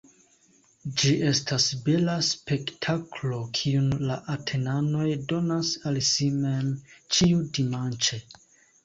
Ĝi 1.01 1.09
estas 1.31 1.65
bela 1.89 2.15
spektaklo, 2.27 3.41
kiun 3.59 3.91
la 4.13 4.17
Atenanoj 4.37 5.05
donas 5.33 5.71
al 5.91 6.01
si 6.09 6.31
mem 6.39 6.73
ĉiudimanĉe. 7.19 8.21